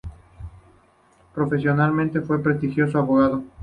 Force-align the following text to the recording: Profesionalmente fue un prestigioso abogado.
Profesionalmente 1.35 2.21
fue 2.21 2.37
un 2.37 2.41
prestigioso 2.41 2.97
abogado. 2.97 3.43